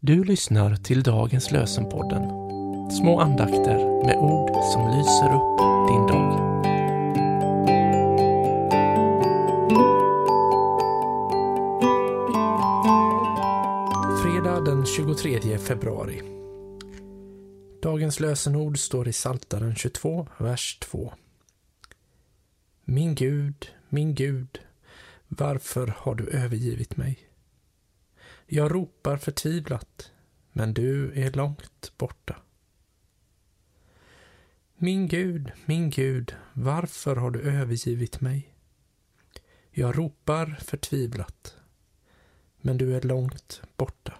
Du 0.00 0.24
lyssnar 0.24 0.76
till 0.76 1.02
dagens 1.02 1.50
lösenpodden. 1.50 2.22
Små 2.90 3.20
andakter 3.20 4.04
med 4.06 4.16
ord 4.16 4.50
som 4.72 4.98
lyser 4.98 5.34
upp 5.34 5.58
din 5.88 6.06
dag. 6.06 6.38
Fredag 14.22 14.60
den 14.60 14.86
23 14.86 15.58
februari. 15.58 16.22
Dagens 17.82 18.20
lösenord 18.20 18.78
står 18.78 19.08
i 19.08 19.12
Saltaren 19.12 19.74
22, 19.74 20.26
vers 20.38 20.78
2. 20.80 21.12
Min 22.84 23.14
Gud, 23.14 23.66
min 23.88 24.14
Gud, 24.14 24.60
varför 25.28 25.94
har 25.96 26.14
du 26.14 26.28
övergivit 26.28 26.96
mig? 26.96 27.18
Jag 28.50 28.74
ropar 28.74 29.16
förtvivlat, 29.16 30.12
men 30.52 30.74
du 30.74 31.12
är 31.24 31.32
långt 31.32 31.92
borta. 31.98 32.36
Min 34.74 35.08
Gud, 35.08 35.52
min 35.64 35.90
Gud, 35.90 36.36
varför 36.52 37.16
har 37.16 37.30
du 37.30 37.40
övergivit 37.40 38.20
mig? 38.20 38.54
Jag 39.70 39.98
ropar 39.98 40.58
förtvivlat, 40.64 41.56
men 42.60 42.78
du 42.78 42.96
är 42.96 43.00
långt 43.00 43.62
borta. 43.76 44.14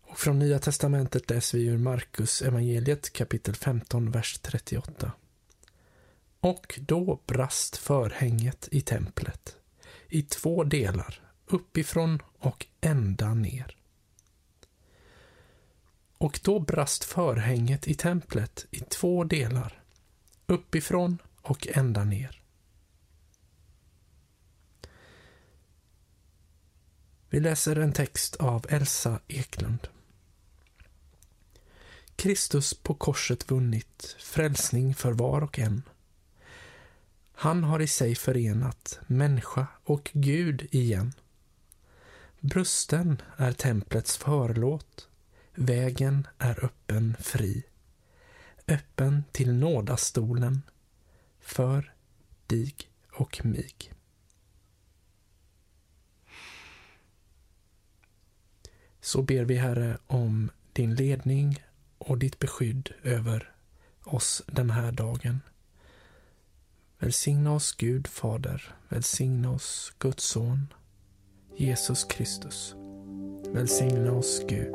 Och 0.00 0.18
från 0.18 0.38
Nya 0.38 0.58
Testamentet 0.58 1.30
läser 1.30 1.58
vi 1.58 1.64
ur 1.64 1.78
Markus 1.78 2.42
evangeliet 2.42 3.12
kapitel 3.12 3.54
15, 3.54 4.10
vers 4.10 4.38
38. 4.38 5.12
Och 6.40 6.80
då 6.82 7.22
brast 7.26 7.76
förhänget 7.76 8.68
i 8.70 8.80
templet 8.80 9.56
i 10.08 10.22
två 10.22 10.64
delar, 10.64 11.20
uppifrån 11.46 12.22
och 12.38 12.66
ända 12.80 13.34
ner. 13.34 13.76
Och 16.18 16.40
då 16.42 16.60
brast 16.60 17.04
förhänget 17.04 17.88
i 17.88 17.94
templet 17.94 18.66
i 18.70 18.80
två 18.80 19.24
delar, 19.24 19.82
uppifrån 20.46 21.18
och 21.42 21.66
ända 21.70 22.04
ner. 22.04 22.42
Vi 27.30 27.40
läser 27.40 27.76
en 27.76 27.92
text 27.92 28.36
av 28.36 28.66
Elsa 28.68 29.20
Eklund. 29.28 29.88
Kristus 32.16 32.74
på 32.74 32.94
korset 32.94 33.50
vunnit 33.50 34.16
frälsning 34.18 34.94
för 34.94 35.12
var 35.12 35.40
och 35.40 35.58
en. 35.58 35.82
Han 37.38 37.64
har 37.64 37.80
i 37.80 37.86
sig 37.86 38.14
förenat 38.14 39.00
människa 39.06 39.66
och 39.84 40.10
Gud 40.12 40.68
igen. 40.70 41.12
Brusten 42.40 43.22
är 43.36 43.52
templets 43.52 44.16
förlåt. 44.16 45.08
Vägen 45.54 46.26
är 46.38 46.64
öppen 46.64 47.16
fri. 47.20 47.62
Öppen 48.68 49.24
till 49.32 49.52
nådastolen 49.52 50.62
för 51.40 51.94
dig 52.46 52.74
och 53.12 53.44
mig. 53.44 53.74
Så 59.00 59.22
ber 59.22 59.44
vi, 59.44 59.56
Herre, 59.56 59.98
om 60.06 60.50
din 60.72 60.94
ledning 60.94 61.64
och 61.98 62.18
ditt 62.18 62.38
beskydd 62.38 62.90
över 63.02 63.54
oss 64.04 64.42
den 64.46 64.70
här 64.70 64.92
dagen. 64.92 65.40
Välsigna 66.98 67.52
oss 67.52 67.72
Gud 67.72 68.06
Fader, 68.06 68.74
välsigna 68.88 69.50
oss 69.50 69.92
Guds 69.98 70.24
Son, 70.24 70.72
Jesus 71.56 72.04
Kristus. 72.04 72.74
Välsigna 73.52 74.12
oss 74.12 74.42
Gud, 74.48 74.74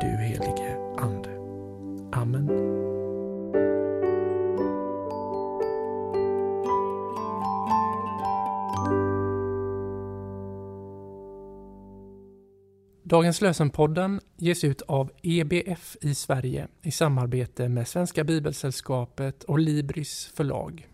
du 0.00 0.06
helige 0.06 0.76
Ande. 0.98 1.30
Amen. 2.12 2.46
Dagens 13.02 13.40
lösenpodden 13.40 14.20
ges 14.36 14.64
ut 14.64 14.82
av 14.82 15.10
EBF 15.22 15.96
i 16.00 16.14
Sverige 16.14 16.68
i 16.82 16.90
samarbete 16.90 17.68
med 17.68 17.88
Svenska 17.88 18.24
Bibelsällskapet 18.24 19.44
och 19.44 19.58
Libris 19.58 20.26
förlag. 20.34 20.89